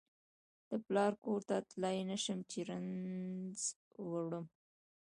د 0.69 0.71
پلار 0.85 1.13
کور 1.23 1.41
ته 1.49 1.55
تللای 1.69 1.99
نشم 2.11 2.39
چې 2.51 2.59
رنځ 2.69 3.57
وروړم 4.07 4.45